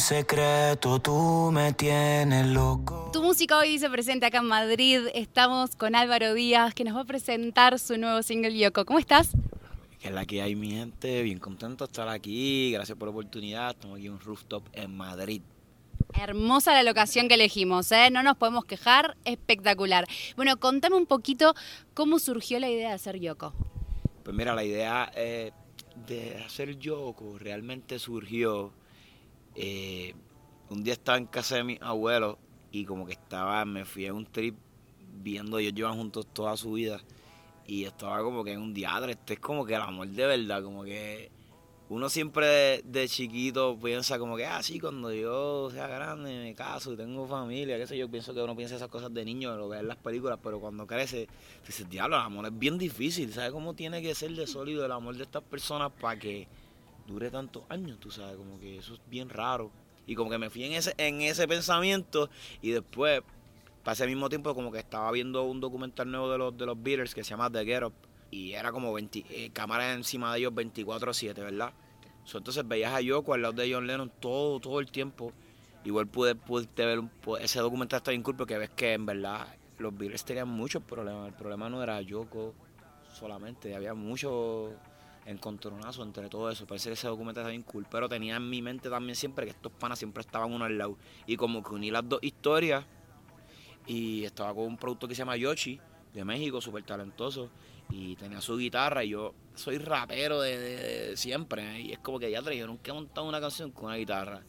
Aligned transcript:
secreto, 0.00 0.98
tú 1.00 1.50
me 1.52 1.72
tienes 1.74 2.46
loco. 2.46 3.10
Tu 3.12 3.22
música 3.22 3.58
hoy 3.58 3.78
se 3.78 3.90
presenta 3.90 4.28
acá 4.28 4.38
en 4.38 4.46
Madrid. 4.46 5.02
Estamos 5.14 5.76
con 5.76 5.94
Álvaro 5.94 6.32
Díaz, 6.34 6.74
que 6.74 6.84
nos 6.84 6.96
va 6.96 7.02
a 7.02 7.04
presentar 7.04 7.78
su 7.78 7.98
nuevo 7.98 8.22
single 8.22 8.56
Yoko. 8.56 8.84
¿Cómo 8.86 8.98
estás? 8.98 9.30
Que 10.00 10.08
es 10.08 10.14
la 10.14 10.24
que 10.24 10.40
hay, 10.40 10.56
mi 10.56 10.70
gente. 10.70 11.22
Bien 11.22 11.38
contento 11.38 11.84
de 11.84 11.90
estar 11.90 12.08
aquí. 12.08 12.72
Gracias 12.72 12.96
por 12.96 13.08
la 13.08 13.12
oportunidad. 13.12 13.70
Estamos 13.70 13.98
aquí 13.98 14.06
en 14.06 14.14
un 14.14 14.20
rooftop 14.20 14.64
en 14.72 14.96
Madrid. 14.96 15.42
Hermosa 16.14 16.72
la 16.72 16.82
locación 16.82 17.28
que 17.28 17.34
elegimos, 17.34 17.92
¿eh? 17.92 18.10
No 18.10 18.22
nos 18.22 18.36
podemos 18.36 18.64
quejar. 18.64 19.16
Espectacular. 19.24 20.06
Bueno, 20.34 20.56
contame 20.58 20.96
un 20.96 21.06
poquito 21.06 21.54
cómo 21.92 22.18
surgió 22.18 22.58
la 22.58 22.70
idea 22.70 22.88
de 22.88 22.94
hacer 22.94 23.20
Yoko. 23.20 23.52
Pues 24.24 24.34
mira, 24.34 24.54
la 24.54 24.64
idea 24.64 25.12
eh, 25.14 25.52
de 26.06 26.42
hacer 26.44 26.78
Yoko 26.78 27.38
realmente 27.38 27.98
surgió. 27.98 28.72
Eh, 29.54 30.14
un 30.68 30.82
día 30.84 30.94
estaba 30.94 31.18
en 31.18 31.26
casa 31.26 31.56
de 31.56 31.64
mis 31.64 31.82
abuelos 31.82 32.36
y 32.70 32.84
como 32.84 33.06
que 33.06 33.12
estaba, 33.12 33.64
me 33.64 33.84
fui 33.84 34.06
a 34.06 34.14
un 34.14 34.26
trip 34.26 34.56
viendo, 35.22 35.58
ellos 35.58 35.74
llevan 35.74 35.96
juntos 35.96 36.26
toda 36.32 36.56
su 36.56 36.72
vida 36.72 37.00
y 37.66 37.84
estaba 37.84 38.22
como 38.22 38.44
que 38.44 38.52
en 38.52 38.60
un 38.60 38.74
diadre, 38.74 39.12
este 39.12 39.34
es 39.34 39.40
como 39.40 39.64
que 39.64 39.74
el 39.74 39.80
amor 39.80 40.08
de 40.08 40.26
verdad, 40.26 40.62
como 40.62 40.84
que 40.84 41.30
uno 41.90 42.08
siempre 42.08 42.82
de, 42.84 43.08
chiquito 43.08 43.76
piensa 43.82 44.16
como 44.16 44.36
que, 44.36 44.46
ah, 44.46 44.60
cuando 44.80 45.12
yo 45.12 45.70
sea 45.72 45.88
grande, 45.88 46.32
me 46.38 46.54
caso 46.54 46.92
y 46.92 46.96
tengo 46.96 47.26
familia, 47.26 47.76
qué 47.78 47.86
sé 47.88 47.98
yo, 47.98 48.08
pienso 48.08 48.32
que 48.32 48.40
uno 48.40 48.54
piensa 48.54 48.76
esas 48.76 48.88
cosas 48.88 49.12
de 49.12 49.24
niño, 49.24 49.56
lo 49.56 49.68
ve 49.68 49.80
en 49.80 49.88
las 49.88 49.96
películas, 49.96 50.38
pero 50.40 50.60
cuando 50.60 50.86
crece, 50.86 51.26
dices, 51.66 51.90
diablo, 51.90 52.14
el 52.14 52.22
amor 52.22 52.46
es 52.46 52.56
bien 52.56 52.78
difícil, 52.78 53.32
¿sabes 53.32 53.50
cómo 53.50 53.74
tiene 53.74 54.00
que 54.02 54.14
ser 54.14 54.30
de 54.36 54.46
sólido 54.46 54.86
el 54.86 54.92
amor 54.92 55.16
de 55.16 55.24
estas 55.24 55.42
personas 55.42 55.90
para 56.00 56.16
que 56.16 56.46
dure 57.06 57.30
tantos 57.30 57.64
años, 57.68 57.98
tú 57.98 58.10
sabes, 58.10 58.36
como 58.36 58.58
que 58.58 58.78
eso 58.78 58.94
es 58.94 59.00
bien 59.08 59.28
raro. 59.28 59.70
Y 60.06 60.14
como 60.14 60.30
que 60.30 60.38
me 60.38 60.50
fui 60.50 60.64
en 60.64 60.72
ese, 60.72 60.94
en 60.98 61.20
ese 61.20 61.46
pensamiento 61.46 62.30
y 62.62 62.70
después, 62.70 63.22
para 63.84 63.92
ese 63.92 64.06
mismo 64.06 64.28
tiempo, 64.28 64.54
como 64.54 64.72
que 64.72 64.78
estaba 64.78 65.10
viendo 65.12 65.44
un 65.44 65.60
documental 65.60 66.10
nuevo 66.10 66.30
de 66.30 66.38
los, 66.38 66.56
de 66.56 66.66
los 66.66 66.82
Beatles 66.82 67.14
que 67.14 67.22
se 67.22 67.30
llama 67.30 67.50
The 67.50 67.64
Get 67.64 67.84
Up 67.84 67.94
y 68.30 68.52
era 68.52 68.72
como 68.72 68.92
20, 68.92 69.24
eh, 69.30 69.50
cámaras 69.52 69.96
encima 69.96 70.32
de 70.32 70.40
ellos 70.40 70.52
24-7, 70.52 71.34
¿verdad? 71.34 71.72
So, 72.24 72.38
entonces 72.38 72.66
veías 72.66 72.92
a 72.94 73.00
Yoko 73.00 73.34
al 73.34 73.42
lado 73.42 73.54
de 73.54 73.72
John 73.72 73.86
Lennon 73.86 74.10
todo, 74.20 74.60
todo 74.60 74.80
el 74.80 74.90
tiempo. 74.90 75.32
Igual 75.84 76.06
pude, 76.06 76.34
pude 76.34 76.68
ver 76.76 77.02
ese 77.40 77.60
documental 77.60 77.98
está 77.98 78.10
bien 78.10 78.22
cool 78.22 78.36
porque 78.36 78.58
ves 78.58 78.70
que 78.70 78.92
en 78.92 79.06
verdad 79.06 79.46
los 79.78 79.96
Beatles 79.96 80.24
tenían 80.24 80.48
muchos 80.48 80.82
problemas. 80.82 81.28
El 81.28 81.34
problema 81.34 81.68
no 81.68 81.82
era 81.82 82.00
Yoko 82.00 82.54
solamente, 83.12 83.74
había 83.74 83.94
mucho 83.94 84.74
encontronazo 85.26 86.02
entre 86.02 86.28
todo 86.28 86.50
eso. 86.50 86.66
Parece 86.66 86.90
que 86.90 86.94
ese 86.94 87.08
documental 87.08 87.42
está 87.42 87.50
bien 87.50 87.62
cool, 87.62 87.86
pero 87.90 88.08
tenía 88.08 88.36
en 88.36 88.48
mi 88.48 88.62
mente 88.62 88.90
también 88.90 89.16
siempre 89.16 89.44
que 89.44 89.52
estos 89.52 89.72
panas 89.72 89.98
siempre 89.98 90.20
estaban 90.22 90.52
uno 90.52 90.64
al 90.64 90.76
lado. 90.76 90.96
Y 91.26 91.36
como 91.36 91.62
que 91.62 91.74
uní 91.74 91.90
las 91.90 92.08
dos 92.08 92.20
historias 92.22 92.84
y 93.86 94.24
estaba 94.24 94.54
con 94.54 94.64
un 94.64 94.76
producto 94.76 95.08
que 95.08 95.14
se 95.14 95.20
llama 95.20 95.36
Yoshi 95.36 95.80
de 96.12 96.24
México, 96.24 96.60
súper 96.60 96.82
talentoso, 96.84 97.50
y 97.90 98.16
tenía 98.16 98.40
su 98.40 98.56
guitarra 98.56 99.04
y 99.04 99.10
yo 99.10 99.34
soy 99.54 99.78
rapero 99.78 100.40
de, 100.40 101.16
siempre, 101.16 101.76
¿eh? 101.76 101.80
y 101.82 101.92
es 101.92 101.98
como 101.98 102.18
que 102.18 102.30
ya 102.30 102.40
yo 102.40 102.66
nunca 102.66 102.90
he 102.90 102.94
montado 102.94 103.28
una 103.28 103.40
canción 103.40 103.70
con 103.70 103.86
una 103.86 103.96
guitarra. 103.96 104.42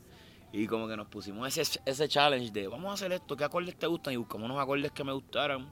Y 0.53 0.67
como 0.67 0.87
que 0.87 0.97
nos 0.97 1.07
pusimos 1.07 1.57
ese, 1.57 1.79
ese 1.85 2.09
challenge 2.09 2.51
de 2.51 2.67
vamos 2.67 2.91
a 2.91 2.93
hacer 2.93 3.11
esto, 3.13 3.37
¿qué 3.37 3.45
acordes 3.45 3.77
te 3.77 3.87
gustan? 3.87 4.13
Y 4.13 4.17
buscamos 4.17 4.45
unos 4.45 4.61
acordes 4.61 4.91
que 4.91 5.03
me 5.03 5.13
gustaran. 5.13 5.71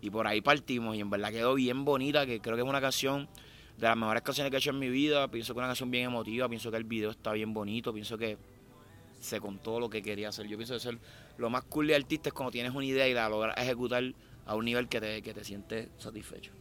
Y 0.00 0.10
por 0.10 0.26
ahí 0.26 0.40
partimos 0.40 0.96
y 0.96 1.00
en 1.00 1.10
verdad 1.10 1.30
quedó 1.30 1.54
bien 1.54 1.84
bonita, 1.84 2.24
que 2.24 2.40
creo 2.40 2.56
que 2.56 2.62
es 2.62 2.68
una 2.68 2.80
canción 2.80 3.28
de 3.78 3.86
las 3.86 3.96
mejores 3.96 4.22
canciones 4.22 4.50
que 4.50 4.56
he 4.56 4.58
hecho 4.58 4.70
en 4.70 4.78
mi 4.78 4.88
vida. 4.88 5.28
Pienso 5.28 5.52
que 5.52 5.58
es 5.58 5.62
una 5.62 5.68
canción 5.68 5.90
bien 5.90 6.04
emotiva, 6.04 6.48
pienso 6.48 6.70
que 6.70 6.76
el 6.76 6.84
video 6.84 7.10
está 7.10 7.32
bien 7.32 7.52
bonito, 7.52 7.92
pienso 7.92 8.16
que 8.16 8.38
se 9.20 9.40
contó 9.40 9.80
lo 9.80 9.90
que 9.90 10.02
quería 10.02 10.28
hacer. 10.28 10.46
Yo 10.46 10.56
pienso 10.56 10.74
que 10.74 10.80
ser 10.80 10.98
lo 11.38 11.50
más 11.50 11.64
cool 11.64 11.88
de 11.88 11.96
artista 11.96 12.28
es 12.28 12.32
cuando 12.32 12.50
tienes 12.52 12.74
una 12.74 12.84
idea 12.84 13.08
y 13.08 13.14
la 13.14 13.28
logras 13.28 13.56
ejecutar 13.58 14.02
a 14.46 14.54
un 14.54 14.64
nivel 14.64 14.88
que 14.88 15.00
te, 15.00 15.22
que 15.22 15.34
te 15.34 15.44
sientes 15.44 15.88
satisfecho. 15.98 16.52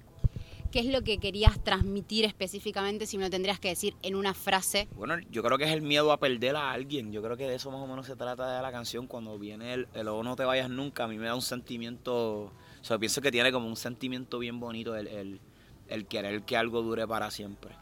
¿Qué 0.72 0.80
es 0.80 0.88
lo 0.88 1.04
que 1.04 1.20
querías 1.20 1.64
transmitir 1.64 2.26
específicamente 2.26 3.06
si 3.06 3.18
me 3.18 3.24
lo 3.26 3.30
tendrías 3.30 3.62
que 3.62 3.70
decir 3.70 3.96
en 4.02 4.16
una 4.16 4.34
frase? 4.34 4.90
Bueno, 4.96 5.16
yo 5.32 5.42
creo 5.42 5.58
que 5.58 5.64
es 5.64 5.72
el 5.72 5.82
miedo 5.82 6.12
a 6.12 6.20
perder 6.20 6.58
a 6.58 6.72
alguien. 6.72 7.14
Yo 7.14 7.22
creo 7.22 7.38
que 7.38 7.48
de 7.48 7.56
eso 7.56 7.72
más 7.72 7.80
o 7.80 7.88
menos 7.88 8.06
se 8.06 8.18
trata 8.18 8.58
de 8.58 8.62
la 8.62 8.74
canción. 8.74 9.08
Cuando 9.08 9.40
viene 9.40 9.74
el, 9.74 9.88
el 9.94 10.08
"Oh, 10.10 10.22
no 10.22 10.36
te 10.36 10.44
vayas 10.44 10.70
nunca, 10.70 11.06
a 11.06 11.08
mí 11.08 11.18
me 11.18 11.28
da 11.28 11.36
un 11.36 11.42
sentimiento. 11.42 12.16
O 12.46 12.52
sea, 12.82 12.98
pienso 13.00 13.22
que 13.22 13.32
tiene 13.32 13.54
como 13.54 13.68
un 13.68 13.78
sentimiento 13.78 14.38
bien 14.38 14.60
bonito 14.60 14.98
el, 14.98 15.08
el, 15.08 15.40
el 15.88 16.06
querer 16.06 16.44
que 16.44 16.58
algo 16.58 16.82
dure 16.82 17.08
para 17.08 17.32
siempre. 17.32 17.76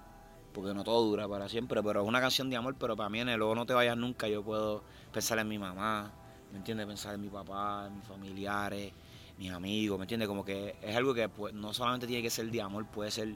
Porque 0.53 0.73
no 0.73 0.83
todo 0.83 1.03
dura 1.05 1.27
para 1.27 1.49
siempre, 1.49 1.81
pero 1.81 2.01
es 2.03 2.07
una 2.07 2.21
canción 2.21 2.49
de 2.49 2.55
amor. 2.57 2.75
Pero 2.79 2.95
para 2.95 3.09
mí 3.09 3.19
en 3.19 3.29
el 3.29 3.41
"Oh, 3.41 3.55
no 3.55 3.65
te 3.65 3.73
vayas 3.73 3.97
nunca, 3.97 4.27
yo 4.27 4.43
puedo 4.43 4.83
pensar 5.11 5.39
en 5.39 5.47
mi 5.47 5.57
mamá, 5.57 6.11
¿me 6.51 6.57
entiendes? 6.57 6.85
Pensar 6.85 7.15
en 7.15 7.21
mi 7.21 7.29
papá, 7.29 7.85
en 7.87 7.97
mis 7.97 8.05
familiares, 8.07 8.93
mis 9.37 9.51
amigos, 9.51 9.97
¿me 9.97 10.03
entiendes? 10.03 10.27
Como 10.27 10.45
que 10.45 10.75
es 10.81 10.95
algo 10.95 11.13
que 11.13 11.27
pues, 11.27 11.53
no 11.53 11.73
solamente 11.73 12.05
tiene 12.05 12.21
que 12.21 12.29
ser 12.29 12.51
de 12.51 12.61
amor, 12.61 12.85
puede 12.85 13.09
ser 13.09 13.35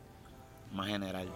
más 0.71 0.87
general. 0.87 1.27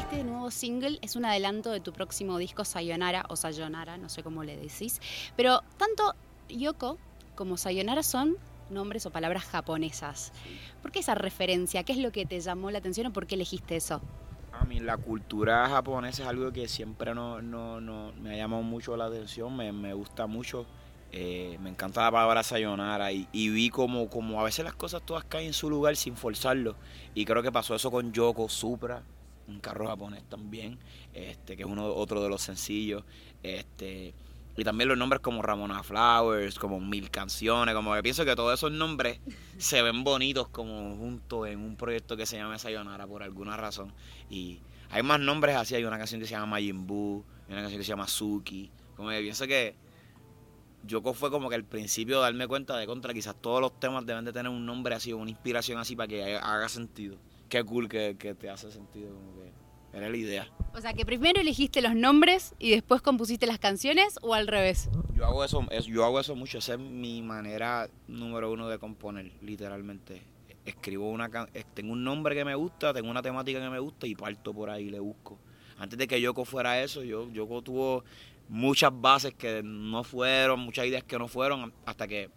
Este 0.00 0.24
nuevo 0.24 0.50
single 0.50 0.98
es 1.02 1.14
un 1.14 1.24
adelanto 1.24 1.70
de 1.70 1.80
tu 1.80 1.92
próximo 1.92 2.38
disco 2.38 2.64
Sayonara 2.64 3.24
o 3.28 3.36
Sayonara, 3.36 3.98
no 3.98 4.08
sé 4.08 4.22
cómo 4.24 4.42
le 4.42 4.56
decís. 4.56 5.00
Pero 5.36 5.62
tanto 5.76 6.14
Yoko 6.48 6.98
como 7.36 7.56
Sayonara 7.56 8.02
son 8.02 8.36
nombres 8.70 9.06
o 9.06 9.10
palabras 9.10 9.44
japonesas. 9.44 10.32
¿Por 10.82 10.92
qué 10.92 11.00
esa 11.00 11.14
referencia? 11.14 11.82
¿Qué 11.84 11.92
es 11.92 11.98
lo 11.98 12.12
que 12.12 12.26
te 12.26 12.40
llamó 12.40 12.70
la 12.70 12.78
atención 12.78 13.06
o 13.08 13.12
por 13.12 13.26
qué 13.26 13.34
elegiste 13.34 13.76
eso? 13.76 14.00
A 14.52 14.64
mí 14.64 14.80
la 14.80 14.96
cultura 14.96 15.68
japonesa 15.68 16.22
es 16.22 16.28
algo 16.28 16.52
que 16.52 16.68
siempre 16.68 17.14
no, 17.14 17.40
no, 17.42 17.80
no 17.80 18.12
me 18.20 18.34
ha 18.34 18.36
llamado 18.36 18.62
mucho 18.62 18.96
la 18.96 19.06
atención, 19.06 19.56
me, 19.56 19.72
me 19.72 19.94
gusta 19.94 20.26
mucho. 20.26 20.66
Eh, 21.10 21.56
me 21.62 21.70
encanta 21.70 22.02
la 22.02 22.10
palabra 22.10 22.42
sayonara 22.42 23.12
y, 23.12 23.26
y 23.32 23.48
vi 23.48 23.70
como, 23.70 24.10
como 24.10 24.40
a 24.40 24.44
veces 24.44 24.64
las 24.64 24.74
cosas 24.74 25.00
todas 25.06 25.24
caen 25.24 25.46
en 25.48 25.52
su 25.54 25.70
lugar 25.70 25.96
sin 25.96 26.16
forzarlo. 26.16 26.76
Y 27.14 27.24
creo 27.24 27.42
que 27.42 27.50
pasó 27.50 27.74
eso 27.74 27.90
con 27.90 28.12
Yoko 28.12 28.48
Supra, 28.48 29.02
un 29.46 29.60
carro 29.60 29.86
japonés 29.86 30.24
también, 30.24 30.78
este, 31.14 31.56
que 31.56 31.62
es 31.62 31.68
uno 31.68 31.86
otro 31.86 32.22
de 32.22 32.28
los 32.28 32.42
sencillos. 32.42 33.04
Este, 33.42 34.12
y 34.58 34.64
también 34.64 34.88
los 34.88 34.98
nombres 34.98 35.20
como 35.20 35.40
Ramona 35.40 35.84
Flowers, 35.84 36.58
como 36.58 36.80
Mil 36.80 37.12
Canciones, 37.12 37.76
como 37.76 37.94
que 37.94 38.02
pienso 38.02 38.24
que 38.24 38.34
todos 38.34 38.54
esos 38.54 38.72
nombres 38.72 39.20
se 39.56 39.82
ven 39.82 40.02
bonitos 40.02 40.48
como 40.48 40.96
juntos 40.96 41.46
en 41.46 41.60
un 41.60 41.76
proyecto 41.76 42.16
que 42.16 42.26
se 42.26 42.38
llama 42.38 42.58
Sayonara 42.58 43.06
por 43.06 43.22
alguna 43.22 43.56
razón. 43.56 43.94
Y 44.28 44.58
hay 44.90 45.04
más 45.04 45.20
nombres 45.20 45.54
así, 45.54 45.76
hay 45.76 45.84
una 45.84 45.96
canción 45.96 46.20
que 46.20 46.26
se 46.26 46.32
llama 46.32 46.46
Majin 46.46 46.88
Buu, 46.88 47.24
hay 47.46 47.52
una 47.52 47.62
canción 47.62 47.78
que 47.78 47.84
se 47.84 47.88
llama 47.88 48.08
Suki. 48.08 48.68
Como 48.96 49.10
que 49.10 49.20
pienso 49.20 49.46
que 49.46 49.76
Yoko 50.82 51.14
fue 51.14 51.30
como 51.30 51.48
que 51.48 51.54
al 51.54 51.64
principio 51.64 52.18
darme 52.20 52.48
cuenta 52.48 52.76
de 52.76 52.86
contra, 52.86 53.14
quizás 53.14 53.36
todos 53.40 53.60
los 53.60 53.78
temas 53.78 54.06
deben 54.06 54.24
de 54.24 54.32
tener 54.32 54.50
un 54.50 54.66
nombre 54.66 54.92
así, 54.92 55.12
una 55.12 55.30
inspiración 55.30 55.78
así 55.78 55.94
para 55.94 56.08
que 56.08 56.34
haga 56.36 56.68
sentido. 56.68 57.16
Qué 57.48 57.62
cool 57.62 57.88
que, 57.88 58.16
que 58.18 58.34
te 58.34 58.50
hace 58.50 58.72
sentido, 58.72 59.14
como 59.14 59.36
que 59.36 59.52
era 59.92 60.08
la 60.08 60.16
idea. 60.16 60.48
O 60.74 60.80
sea, 60.80 60.92
que 60.92 61.04
primero 61.04 61.40
elegiste 61.40 61.80
los 61.82 61.94
nombres 61.94 62.54
y 62.58 62.70
después 62.70 63.02
compusiste 63.02 63.46
las 63.46 63.58
canciones 63.58 64.18
o 64.22 64.34
al 64.34 64.46
revés. 64.46 64.88
Yo 65.14 65.24
hago 65.26 65.44
eso, 65.44 65.66
es- 65.70 65.86
yo 65.86 66.04
hago 66.04 66.20
eso 66.20 66.36
mucho, 66.36 66.58
esa 66.58 66.74
es 66.74 66.78
mi 66.78 67.20
manera 67.22 67.88
número 68.06 68.52
uno 68.52 68.68
de 68.68 68.78
componer, 68.78 69.32
literalmente. 69.42 70.22
Escribo 70.64 71.10
una 71.10 71.28
tengo 71.74 71.92
un 71.92 72.04
nombre 72.04 72.34
que 72.34 72.44
me 72.44 72.54
gusta, 72.54 72.92
tengo 72.92 73.10
una 73.10 73.22
temática 73.22 73.58
que 73.60 73.70
me 73.70 73.78
gusta 73.78 74.06
y 74.06 74.14
parto 74.14 74.52
por 74.52 74.68
ahí, 74.70 74.90
le 74.90 75.00
busco. 75.00 75.38
Antes 75.78 75.98
de 75.98 76.06
que 76.06 76.20
Yoko 76.20 76.44
fuera 76.44 76.82
eso, 76.82 77.02
yo, 77.02 77.30
Yoko 77.30 77.62
tuvo 77.62 78.04
muchas 78.48 78.90
bases 78.92 79.34
que 79.34 79.62
no 79.64 80.04
fueron, 80.04 80.60
muchas 80.60 80.86
ideas 80.86 81.04
que 81.04 81.18
no 81.18 81.26
fueron, 81.28 81.72
hasta 81.86 82.06
que 82.06 82.28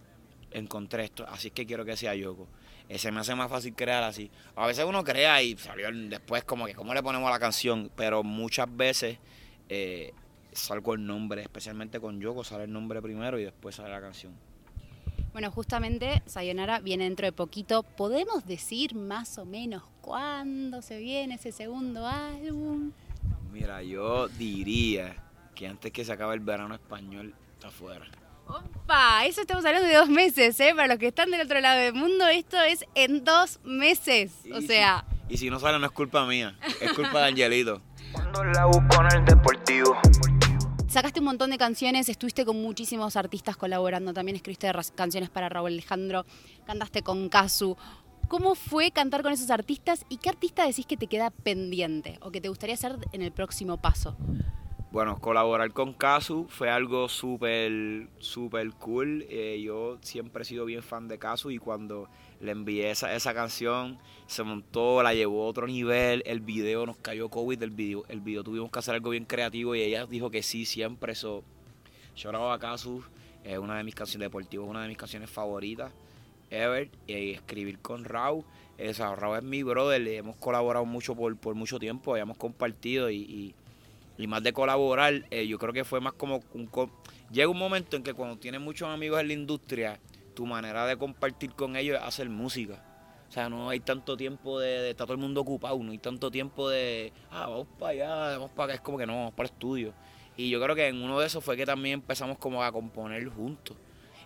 encontré 0.51 1.05
esto. 1.05 1.25
Así 1.27 1.47
es 1.49 1.53
que 1.53 1.65
quiero 1.65 1.83
que 1.85 1.97
sea 1.97 2.15
Yoko. 2.15 2.47
Eh, 2.91 2.99
se 2.99 3.09
me 3.09 3.21
hace 3.21 3.33
más 3.35 3.49
fácil 3.49 3.73
crear 3.73 4.03
así. 4.03 4.29
A 4.53 4.67
veces 4.67 4.83
uno 4.83 5.01
crea 5.01 5.41
y 5.41 5.55
salió 5.55 5.87
después 6.09 6.43
como 6.43 6.65
que, 6.65 6.73
¿cómo 6.75 6.93
le 6.93 7.01
ponemos 7.01 7.25
a 7.29 7.31
la 7.31 7.39
canción? 7.39 7.89
Pero 7.95 8.21
muchas 8.21 8.67
veces 8.75 9.17
eh, 9.69 10.13
salgo 10.51 10.95
el 10.95 11.05
nombre, 11.05 11.41
especialmente 11.41 12.01
con 12.01 12.19
Yoko, 12.19 12.43
sale 12.43 12.65
el 12.65 12.73
nombre 12.73 13.01
primero 13.01 13.39
y 13.39 13.45
después 13.45 13.75
sale 13.75 13.91
la 13.91 14.01
canción. 14.01 14.33
Bueno, 15.31 15.49
justamente 15.51 16.21
Sayonara 16.25 16.81
viene 16.81 17.05
dentro 17.05 17.25
de 17.25 17.31
poquito. 17.31 17.83
¿Podemos 17.83 18.45
decir 18.45 18.93
más 18.93 19.37
o 19.37 19.45
menos 19.45 19.83
cuándo 20.01 20.81
se 20.81 20.97
viene 20.97 21.35
ese 21.35 21.53
segundo 21.53 22.05
álbum? 22.05 22.91
Mira, 23.53 23.81
yo 23.83 24.27
diría 24.27 25.15
que 25.55 25.65
antes 25.65 25.93
que 25.93 26.03
se 26.03 26.11
acabe 26.11 26.33
el 26.33 26.41
verano 26.41 26.75
español, 26.75 27.33
está 27.53 27.69
afuera. 27.69 28.05
Opa, 28.47 29.25
eso 29.25 29.41
estamos 29.41 29.63
hablando 29.65 29.87
de 29.87 29.95
dos 29.95 30.09
meses, 30.09 30.59
¿eh? 30.59 30.73
Para 30.75 30.87
los 30.87 30.97
que 30.97 31.07
están 31.07 31.31
del 31.31 31.41
otro 31.41 31.59
lado 31.61 31.79
del 31.79 31.93
mundo, 31.93 32.27
esto 32.27 32.59
es 32.61 32.83
en 32.95 33.23
dos 33.23 33.59
meses. 33.63 34.33
O 34.53 34.61
sea, 34.61 35.05
si- 35.27 35.33
y 35.35 35.37
si 35.37 35.49
no 35.49 35.59
sale, 35.59 35.79
no 35.79 35.85
es 35.85 35.91
culpa 35.91 36.25
mía, 36.25 36.57
es 36.81 36.91
culpa 36.93 37.19
de 37.21 37.27
Angelito. 37.29 37.81
Cuando 38.11 38.43
la 38.43 38.65
busco 38.65 39.01
en 39.09 39.19
el 39.19 39.25
deportivo. 39.25 39.97
sacaste 40.89 41.19
un 41.21 41.25
montón 41.25 41.51
de 41.51 41.57
canciones, 41.57 42.09
estuviste 42.09 42.43
con 42.43 42.61
muchísimos 42.61 43.15
artistas 43.15 43.55
colaborando, 43.55 44.13
también 44.13 44.35
escribiste 44.35 44.69
canciones 44.93 45.29
para 45.29 45.47
Raúl 45.47 45.71
Alejandro, 45.71 46.25
cantaste 46.65 47.01
con 47.01 47.29
Kazu. 47.29 47.77
¿Cómo 48.27 48.55
fue 48.55 48.91
cantar 48.91 49.23
con 49.23 49.31
esos 49.31 49.49
artistas 49.51 50.05
y 50.09 50.17
qué 50.17 50.29
artista 50.29 50.65
decís 50.65 50.85
que 50.85 50.97
te 50.97 51.07
queda 51.07 51.29
pendiente 51.31 52.17
o 52.21 52.31
que 52.31 52.41
te 52.41 52.49
gustaría 52.49 52.75
hacer 52.75 52.97
en 53.13 53.21
el 53.21 53.31
próximo 53.31 53.77
paso? 53.81 54.17
Bueno, 54.91 55.19
colaborar 55.21 55.71
con 55.71 55.93
Casu 55.93 56.47
fue 56.49 56.69
algo 56.69 57.07
súper, 57.07 58.09
súper 58.19 58.73
cool. 58.73 59.25
Eh, 59.29 59.61
yo 59.63 59.97
siempre 60.01 60.41
he 60.41 60.45
sido 60.45 60.65
bien 60.65 60.83
fan 60.83 61.07
de 61.07 61.17
Casu 61.17 61.49
y 61.49 61.59
cuando 61.59 62.09
le 62.41 62.51
envié 62.51 62.91
esa, 62.91 63.15
esa 63.15 63.33
canción, 63.33 63.97
se 64.27 64.43
montó, 64.43 65.01
la 65.01 65.13
llevó 65.13 65.45
a 65.45 65.47
otro 65.47 65.65
nivel. 65.65 66.23
El 66.25 66.41
video 66.41 66.85
nos 66.85 66.97
cayó 66.97 67.29
COVID, 67.29 67.63
el 67.63 67.71
video, 67.71 68.03
el 68.09 68.19
video 68.19 68.43
tuvimos 68.43 68.69
que 68.69 68.79
hacer 68.79 68.95
algo 68.95 69.11
bien 69.11 69.23
creativo 69.23 69.75
y 69.75 69.81
ella 69.81 70.05
dijo 70.07 70.29
que 70.29 70.43
sí, 70.43 70.65
siempre. 70.65 71.13
Eso, 71.13 71.45
lloraba 72.17 72.53
a 72.53 72.59
Casu, 72.59 73.01
es 73.45 73.57
una 73.57 73.77
de 73.77 73.85
mis 73.85 73.95
canciones 73.95 74.25
deportivas, 74.25 74.67
una 74.67 74.81
de 74.81 74.89
mis 74.89 74.97
canciones 74.97 75.29
favoritas 75.29 75.93
ever. 76.49 76.89
Y 77.07 77.31
escribir 77.31 77.79
con 77.79 78.03
Raúl, 78.03 78.43
esa, 78.77 79.15
Raúl 79.15 79.37
es 79.37 79.43
mi 79.43 79.63
brother, 79.63 80.05
hemos 80.05 80.35
colaborado 80.35 80.83
mucho 80.83 81.15
por, 81.15 81.33
por 81.37 81.55
mucho 81.55 81.79
tiempo, 81.79 82.11
habíamos 82.11 82.35
compartido 82.35 83.09
y 83.09 83.55
y 84.21 84.27
más 84.27 84.43
de 84.43 84.53
colaborar, 84.53 85.25
eh, 85.31 85.47
yo 85.47 85.57
creo 85.57 85.73
que 85.73 85.83
fue 85.83 85.99
más 85.99 86.13
como 86.13 86.41
un... 86.53 86.69
Llega 87.31 87.47
un 87.49 87.57
momento 87.57 87.97
en 87.97 88.03
que 88.03 88.13
cuando 88.13 88.37
tienes 88.37 88.61
muchos 88.61 88.87
amigos 88.87 89.19
en 89.19 89.27
la 89.27 89.33
industria, 89.33 89.99
tu 90.35 90.45
manera 90.45 90.85
de 90.85 90.95
compartir 90.95 91.53
con 91.53 91.75
ellos 91.75 91.97
es 91.99 92.03
hacer 92.03 92.29
música. 92.29 92.83
O 93.27 93.31
sea, 93.31 93.49
no 93.49 93.69
hay 93.69 93.79
tanto 93.79 94.15
tiempo 94.17 94.59
de, 94.59 94.91
estar 94.91 95.07
todo 95.07 95.13
el 95.13 95.19
mundo 95.19 95.41
ocupado, 95.41 95.79
no 95.81 95.91
hay 95.91 95.97
tanto 95.97 96.29
tiempo 96.29 96.69
de, 96.69 97.13
ah, 97.31 97.47
vamos 97.47 97.67
para 97.79 97.91
allá, 97.91 98.37
vamos 98.37 98.51
para 98.51 98.65
acá, 98.65 98.73
es 98.75 98.81
como 98.81 98.97
que 98.97 99.07
no, 99.07 99.15
vamos 99.15 99.33
para 99.33 99.47
el 99.47 99.53
estudio. 99.53 99.93
Y 100.37 100.49
yo 100.49 100.61
creo 100.61 100.75
que 100.75 100.87
en 100.87 101.01
uno 101.01 101.19
de 101.19 101.27
esos 101.27 101.43
fue 101.43 101.57
que 101.57 101.65
también 101.65 101.95
empezamos 101.95 102.37
como 102.37 102.61
a 102.61 102.71
componer 102.71 103.27
juntos. 103.29 103.77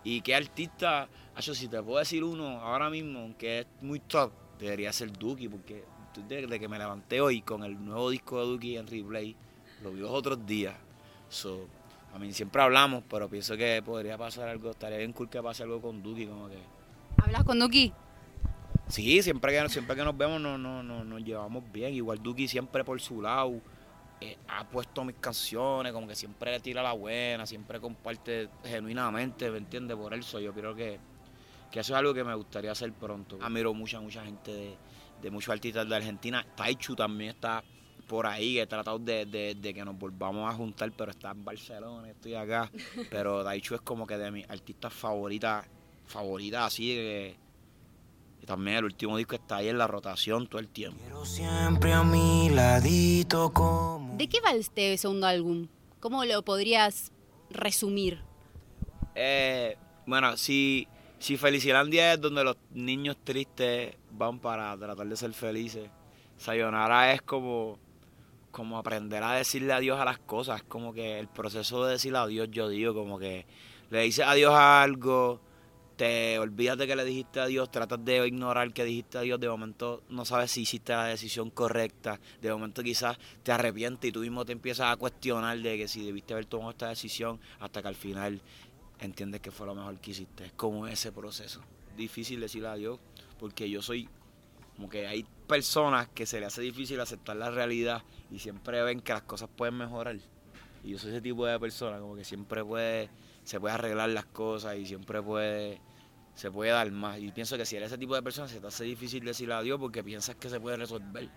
Y 0.04 0.22
qué 0.22 0.36
artista, 0.36 1.08
yo 1.40 1.56
si 1.56 1.68
te 1.68 1.82
puedo 1.82 2.00
decir 2.00 2.24
uno 2.24 2.60
ahora 2.60 2.90
mismo, 2.90 3.36
que 3.38 3.60
es 3.60 3.68
muy 3.82 4.00
top, 4.00 4.32
debería 4.60 4.92
ser 4.92 5.12
Duki, 5.14 5.48
porque 5.48 5.86
desde 6.28 6.60
que 6.60 6.68
me 6.68 6.78
levanté 6.78 7.22
hoy 7.22 7.42
con 7.42 7.64
el 7.64 7.84
nuevo 7.84 8.10
disco 8.10 8.40
de 8.40 8.46
Duki 8.46 8.78
en 8.78 8.88
Replay, 8.88 9.36
lo 9.84 9.92
vi 9.92 10.00
los 10.00 10.12
otros 10.12 10.46
días. 10.46 10.76
So, 11.30 11.68
a 12.14 12.20
mí 12.20 12.32
siempre 12.32 12.62
hablamos, 12.62 13.04
pero 13.10 13.30
pienso 13.30 13.58
que 13.58 13.82
podría 13.84 14.18
pasar 14.18 14.48
algo, 14.48 14.72
estaría 14.72 14.98
bien 14.98 15.14
cool 15.14 15.30
que 15.30 15.42
pase 15.42 15.64
algo 15.64 15.82
con 15.82 16.02
Duki, 16.02 16.26
como 16.28 16.48
que. 16.48 16.60
¿Hablas 17.18 17.44
con 17.44 17.60
Duki? 17.60 17.92
Sí, 18.88 19.22
siempre 19.22 19.52
que, 19.52 19.70
siempre 19.70 19.96
que 19.96 20.04
nos 20.04 20.16
vemos 20.16 20.40
no, 20.40 20.58
no, 20.58 20.84
no, 20.84 21.04
nos 21.04 21.24
llevamos 21.24 21.64
bien. 21.72 21.94
Igual 21.94 22.22
Duki 22.22 22.48
siempre 22.48 22.84
por 22.84 23.02
su 23.02 23.22
lado 23.22 23.60
eh, 24.22 24.38
ha 24.48 24.64
puesto 24.64 25.04
mis 25.04 25.16
canciones, 25.16 25.92
como 25.92 26.08
que 26.08 26.16
siempre 26.16 26.52
le 26.52 26.60
tira 26.60 26.84
la 26.84 26.94
buena, 26.94 27.46
siempre 27.46 27.80
comparte 27.80 28.50
genuinamente, 28.64 29.50
¿me 29.50 29.58
entiendes? 29.58 29.98
Por 29.98 30.14
eso 30.14 30.40
yo 30.40 30.54
creo 30.54 30.76
que, 30.76 31.00
que 31.72 31.80
eso 31.80 31.94
es 31.94 32.00
algo 32.00 32.14
que 32.14 32.24
me 32.24 32.36
gustaría 32.36 32.72
hacer 32.72 32.94
pronto. 32.94 33.40
Admiro 33.42 33.74
mucha, 33.74 34.00
mucha 34.00 34.24
gente 34.24 34.52
de, 34.52 34.78
de 35.22 35.32
muchos 35.32 35.52
artistas 35.52 35.90
de 35.90 35.96
Argentina. 35.96 36.46
Taichu 36.56 36.96
también 36.96 37.32
está 37.32 37.64
por 38.08 38.28
ahí, 38.28 38.60
he 38.60 38.68
tratado 38.68 39.00
de, 39.00 39.58
que 39.62 39.86
nos 39.86 39.98
volvamos 39.98 40.52
a 40.52 40.56
juntar, 40.56 40.92
pero 40.96 41.12
está 41.12 41.32
en 41.32 41.44
Barcelona, 41.44 42.10
estoy 42.10 42.36
acá. 42.36 42.72
Pero 43.10 43.44
Daichu 43.44 43.76
es 43.76 43.82
como 43.82 44.06
que 44.06 44.18
de 44.18 44.32
mis 44.32 44.50
artistas 44.50 44.94
favoritas, 44.94 45.66
favoritas 46.06 46.68
así 46.68 46.94
que 46.94 47.46
y 48.42 48.46
también 48.46 48.78
el 48.78 48.86
último 48.86 49.18
disco 49.18 49.36
está 49.36 49.58
ahí 49.58 49.70
en 49.70 49.78
la 49.78 49.88
rotación 49.88 50.48
todo 50.48 50.60
el 50.60 50.68
tiempo. 50.68 51.26
siempre 51.26 51.94
a 51.94 52.04
mi 52.04 52.50
ladito 52.50 53.52
como... 53.52 54.16
¿De 54.18 54.28
qué 54.28 54.40
va 54.42 54.52
este 54.52 54.98
segundo 54.98 55.28
álbum? 55.28 55.68
¿Cómo 56.00 56.26
lo 56.26 56.44
podrías 56.44 57.12
resumir? 57.50 58.22
Eh, 59.16 59.78
bueno, 60.06 60.36
si, 60.38 60.88
si 61.20 61.38
Felicilandia 61.38 62.14
es 62.14 62.22
donde 62.22 62.44
los 62.44 62.58
niños 62.72 63.18
tristes 63.24 63.96
van 64.12 64.40
para 64.40 64.78
tratar 64.78 65.08
de 65.08 65.16
ser 65.16 65.34
felices, 65.34 65.90
Sayonara 66.38 67.14
es 67.14 67.22
como 67.22 67.80
como 68.56 68.78
aprender 68.78 69.22
a 69.22 69.34
decirle 69.34 69.74
adiós 69.74 70.00
a 70.00 70.06
las 70.06 70.18
cosas, 70.18 70.64
como 70.64 70.94
que 70.94 71.20
el 71.20 71.28
proceso 71.28 71.84
de 71.84 71.92
decirle 71.92 72.20
adiós, 72.20 72.48
yo 72.50 72.70
digo, 72.70 72.94
como 72.94 73.20
que 73.20 73.46
le 73.90 74.00
dices 74.04 74.26
adiós 74.26 74.54
a 74.54 74.82
algo, 74.82 75.42
te 75.98 76.40
olvidas 76.40 76.78
de 76.78 76.88
que 76.88 76.96
le 76.96 77.04
dijiste 77.04 77.42
adiós, 77.42 77.70
tratas 77.70 78.06
de 78.06 78.26
ignorar 78.26 78.72
que 78.72 78.86
dijiste 78.86 79.18
adiós, 79.18 79.42
de 79.42 79.50
momento 79.50 80.04
no 80.08 80.24
sabes 80.24 80.52
si 80.52 80.62
hiciste 80.62 80.94
la 80.94 81.08
decisión 81.08 81.50
correcta, 81.50 82.22
de 82.42 82.50
momento 82.50 82.82
quizás 82.82 83.18
te 83.44 83.52
arrepientes 83.52 84.08
y 84.08 84.14
tú 84.14 84.22
mismo 84.22 84.46
te 84.46 84.54
empiezas 84.54 84.90
a 84.90 84.96
cuestionar 84.96 85.60
de 85.60 85.78
que 85.78 85.90
si 85.90 86.06
debiste 86.06 86.32
haber 86.32 86.46
tomado 86.46 86.72
esta 86.72 86.88
decisión, 86.88 87.42
hasta 87.60 87.82
que 87.82 87.90
al 87.90 87.96
final 87.96 88.42
entiendes 89.02 89.42
que 89.42 89.52
fue 89.52 89.68
lo 89.68 89.76
mejor 89.76 90.00
que 90.00 90.12
hiciste. 90.12 90.46
Es 90.46 90.54
como 90.54 90.88
ese 90.88 91.12
proceso. 91.12 91.60
Difícil 91.98 92.40
decirle 92.40 92.70
adiós, 92.70 93.00
porque 93.38 93.70
yo 93.70 93.82
soy 93.82 94.08
como 94.76 94.90
que 94.90 95.08
hay 95.08 95.26
personas 95.48 96.08
que 96.10 96.26
se 96.26 96.40
le 96.40 96.46
hace 96.48 96.62
difícil 96.62 97.00
aceptar 97.00 97.36
la 97.38 97.50
realidad 97.50 98.04
y 98.30 98.40
siempre 98.40 98.82
ven 98.84 99.00
que 99.00 99.14
las 99.14 99.22
cosas 99.22 99.50
pueden 99.56 99.78
mejorar. 99.78 100.18
Y 100.84 100.92
yo 100.92 101.00
soy 101.00 101.12
ese 101.12 101.22
tipo 101.22 101.46
de 101.46 101.60
persona, 101.60 102.00
como 102.00 102.16
que 102.16 102.26
siempre 102.26 102.64
puede, 102.64 103.10
se 103.44 103.60
puede 103.60 103.74
arreglar 103.74 104.10
las 104.10 104.26
cosas 104.26 104.76
y 104.76 104.86
siempre 104.86 105.22
puede, 105.22 105.82
se 106.36 106.52
puede 106.52 106.72
dar 106.72 106.92
más. 106.92 107.20
Y 107.20 107.32
pienso 107.32 107.58
que 107.58 107.66
si 107.66 107.78
eres 107.78 107.88
ese 107.88 107.98
tipo 107.98 108.16
de 108.16 108.22
persona 108.22 108.48
se 108.48 108.60
te 108.60 108.68
hace 108.68 108.84
difícil 108.84 109.24
decirle 109.24 109.54
adiós 109.54 109.80
porque 109.80 110.04
piensas 110.04 110.36
que 110.36 110.50
se 110.50 110.60
puede 110.60 110.78
resolver. 110.78 111.30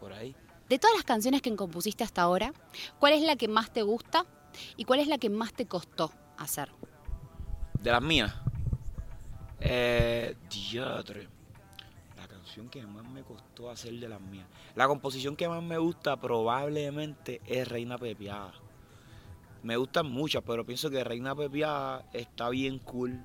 Por 0.00 0.12
ahí. 0.12 0.34
De 0.68 0.78
todas 0.78 0.96
las 0.96 1.04
canciones 1.04 1.42
que 1.42 1.54
compusiste 1.54 2.04
hasta 2.04 2.22
ahora, 2.22 2.54
¿cuál 2.98 3.12
es 3.12 3.22
la 3.22 3.36
que 3.36 3.48
más 3.48 3.70
te 3.70 3.82
gusta 3.82 4.24
y 4.76 4.84
cuál 4.84 5.00
es 5.00 5.08
la 5.08 5.18
que 5.18 5.28
más 5.28 5.52
te 5.52 5.66
costó 5.66 6.10
hacer? 6.38 6.70
De 7.80 7.90
las 7.90 8.02
mías. 8.02 8.34
Eh, 9.60 10.36
diatre 10.50 11.28
que 12.70 12.86
más 12.86 13.04
me 13.10 13.22
costó 13.22 13.68
hacer 13.68 13.92
de 13.94 14.08
las 14.08 14.20
mías. 14.20 14.46
La 14.76 14.86
composición 14.86 15.34
que 15.34 15.48
más 15.48 15.62
me 15.62 15.76
gusta 15.76 16.20
probablemente 16.20 17.40
es 17.46 17.66
Reina 17.66 17.98
Pepiada. 17.98 18.52
Me 19.62 19.76
gustan 19.76 20.06
muchas, 20.06 20.42
pero 20.46 20.64
pienso 20.64 20.88
que 20.88 21.02
Reina 21.02 21.34
Pepiada 21.34 22.06
está 22.12 22.48
bien 22.50 22.78
cool. 22.78 23.24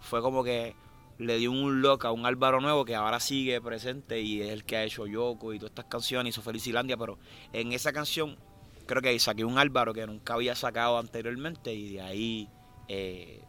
Fue 0.00 0.20
como 0.20 0.44
que 0.44 0.76
le 1.18 1.38
dio 1.38 1.50
un 1.50 1.80
look 1.80 2.04
a 2.04 2.12
un 2.12 2.26
Álvaro 2.26 2.60
Nuevo 2.60 2.84
que 2.84 2.94
ahora 2.94 3.18
sigue 3.18 3.60
presente 3.62 4.20
y 4.20 4.42
es 4.42 4.50
el 4.50 4.64
que 4.64 4.76
ha 4.76 4.84
hecho 4.84 5.06
Yoko 5.06 5.54
y 5.54 5.58
todas 5.58 5.70
estas 5.70 5.86
canciones, 5.86 6.34
hizo 6.34 6.42
Felicilandia, 6.42 6.98
pero 6.98 7.18
en 7.52 7.72
esa 7.72 7.92
canción 7.92 8.36
creo 8.86 9.00
que 9.00 9.18
saqué 9.18 9.44
un 9.44 9.56
Álvaro 9.56 9.94
que 9.94 10.06
nunca 10.06 10.34
había 10.34 10.54
sacado 10.54 10.98
anteriormente 10.98 11.72
y 11.72 11.94
de 11.94 12.00
ahí 12.02 12.48
eh, 12.88 13.40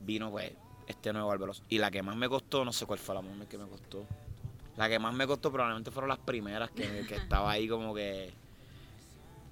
vino 0.00 0.30
pues 0.30 0.52
este 0.88 1.12
nuevo 1.12 1.30
Álvaro. 1.30 1.52
Y 1.68 1.78
la 1.78 1.90
que 1.90 2.02
más 2.02 2.16
me 2.16 2.28
costó, 2.28 2.64
no 2.64 2.72
sé 2.72 2.86
cuál 2.86 2.98
fue 2.98 3.14
la 3.14 3.22
más 3.22 3.46
que 3.46 3.58
me 3.58 3.68
costó. 3.68 4.06
La 4.76 4.88
que 4.88 4.98
más 4.98 5.14
me 5.14 5.26
costó 5.26 5.52
probablemente 5.52 5.90
fueron 5.90 6.08
las 6.08 6.18
primeras, 6.18 6.70
que, 6.70 7.00
estaba 7.10 7.50
ahí 7.50 7.68
como 7.68 7.94
que. 7.94 8.32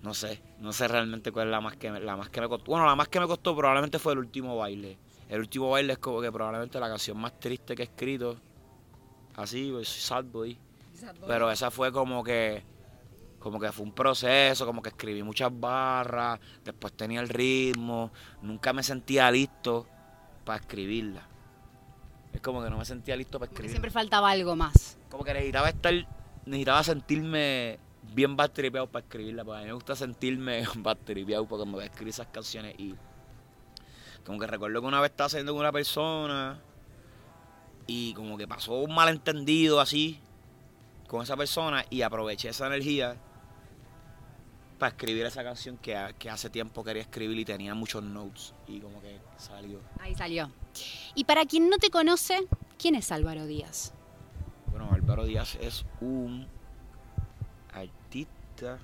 No 0.02 0.14
sé, 0.14 0.40
no 0.60 0.72
sé 0.72 0.88
realmente 0.88 1.30
cuál 1.30 1.48
es 1.48 1.50
la 1.50 1.60
más 1.60 1.76
que 1.76 1.90
la 1.90 2.16
más 2.16 2.30
que 2.30 2.40
me 2.40 2.48
costó. 2.48 2.70
Bueno, 2.70 2.86
la 2.86 2.96
más 2.96 3.08
que 3.08 3.20
me 3.20 3.26
costó 3.26 3.54
probablemente 3.54 3.98
fue 3.98 4.14
el 4.14 4.18
último 4.18 4.56
baile. 4.56 4.96
El 5.28 5.40
último 5.40 5.70
baile 5.70 5.92
es 5.92 5.98
como 5.98 6.20
que 6.20 6.32
probablemente 6.32 6.80
la 6.80 6.88
canción 6.88 7.18
más 7.18 7.38
triste 7.38 7.74
que 7.74 7.82
he 7.82 7.84
escrito. 7.84 8.36
Así, 9.36 9.70
pues 9.70 9.88
Sad 9.88 10.24
Boy. 10.24 10.58
Pero 11.26 11.50
esa 11.50 11.70
fue 11.70 11.92
como 11.92 12.24
que 12.24 12.64
como 13.38 13.58
que 13.58 13.72
fue 13.72 13.86
un 13.86 13.92
proceso, 13.92 14.66
como 14.66 14.82
que 14.82 14.90
escribí 14.90 15.22
muchas 15.22 15.50
barras, 15.52 16.38
después 16.62 16.92
tenía 16.92 17.20
el 17.20 17.28
ritmo, 17.28 18.12
nunca 18.42 18.74
me 18.74 18.82
sentía 18.82 19.30
listo 19.30 19.86
para 20.44 20.60
escribirla. 20.60 21.26
Es 22.32 22.40
como 22.42 22.62
que 22.62 22.70
no 22.70 22.76
me 22.76 22.84
sentía 22.84 23.16
listo 23.16 23.38
para 23.38 23.50
escribir. 23.50 23.70
Siempre 23.70 23.90
faltaba 23.90 24.30
algo 24.30 24.54
más. 24.56 24.99
Como 25.10 25.24
que 25.24 25.34
necesitaba 25.34 25.68
estar, 25.68 25.94
necesitaba 26.46 26.82
sentirme 26.84 27.78
bien 28.14 28.36
batripeado 28.36 28.86
para 28.86 29.04
escribirla, 29.04 29.44
porque 29.44 29.58
a 29.58 29.62
mí 29.62 29.66
me 29.68 29.74
gusta 29.74 29.94
sentirme 29.94 30.64
batripeado 30.76 31.46
porque 31.46 31.66
me 31.66 31.72
voy 31.72 31.82
a 31.82 31.86
escribir 31.86 32.10
esas 32.10 32.28
canciones 32.28 32.74
y 32.78 32.94
como 34.24 34.38
que 34.38 34.46
recuerdo 34.46 34.80
que 34.80 34.86
una 34.86 35.00
vez 35.00 35.10
estaba 35.10 35.28
saliendo 35.28 35.52
con 35.52 35.60
una 35.60 35.72
persona 35.72 36.60
y 37.86 38.14
como 38.14 38.36
que 38.36 38.46
pasó 38.46 38.74
un 38.74 38.94
malentendido 38.94 39.80
así 39.80 40.20
con 41.08 41.22
esa 41.22 41.36
persona 41.36 41.84
y 41.90 42.02
aproveché 42.02 42.50
esa 42.50 42.66
energía 42.66 43.16
para 44.78 44.90
escribir 44.90 45.26
esa 45.26 45.42
canción 45.42 45.76
que, 45.76 46.14
que, 46.18 46.30
hace 46.30 46.48
tiempo 46.48 46.82
quería 46.82 47.02
escribir 47.02 47.38
y 47.38 47.44
tenía 47.44 47.74
muchos 47.74 48.02
notes 48.02 48.54
y 48.66 48.80
como 48.80 49.00
que 49.02 49.18
salió. 49.36 49.80
Ahí 49.98 50.14
salió. 50.14 50.50
Y 51.14 51.24
para 51.24 51.44
quien 51.44 51.68
no 51.68 51.76
te 51.78 51.90
conoce, 51.90 52.46
¿quién 52.78 52.94
es 52.94 53.12
Álvaro 53.12 53.46
Díaz? 53.46 53.92
Álvaro 55.10 55.26
Díaz 55.26 55.56
es 55.60 55.84
un 56.00 56.46
artista 57.74 58.78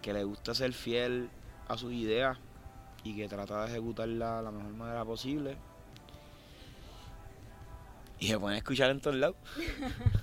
que 0.00 0.14
le 0.14 0.24
gusta 0.24 0.54
ser 0.54 0.72
fiel 0.72 1.28
a 1.68 1.76
sus 1.76 1.92
ideas 1.92 2.38
y 3.04 3.14
que 3.14 3.28
trata 3.28 3.66
de 3.66 3.70
ejecutarla 3.70 4.38
de 4.38 4.42
la 4.44 4.50
mejor 4.50 4.72
manera 4.72 5.04
posible. 5.04 5.58
Y 8.18 8.28
se 8.28 8.38
pone 8.38 8.54
a 8.54 8.58
escuchar 8.58 8.90
en 8.90 9.00
todos 9.00 9.16
lados. 9.16 9.36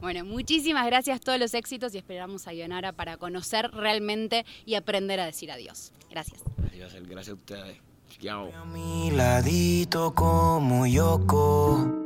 Bueno, 0.00 0.24
muchísimas 0.24 0.84
gracias, 0.86 1.20
todos 1.20 1.38
los 1.38 1.54
éxitos 1.54 1.94
y 1.94 1.98
esperamos 1.98 2.48
a 2.48 2.52
Ionara 2.52 2.92
para 2.92 3.16
conocer 3.16 3.70
realmente 3.70 4.44
y 4.66 4.74
aprender 4.74 5.20
a 5.20 5.26
decir 5.26 5.50
adiós. 5.50 5.92
Gracias. 6.10 6.42
Gracias, 6.74 7.06
gracias 7.06 7.28
a 7.28 7.34
ustedes. 7.34 7.78
Chao. 8.20 8.52
A 8.52 8.64
mi 8.64 9.10
ladito 9.12 10.12
como 10.14 10.86
Yoko. 10.86 12.05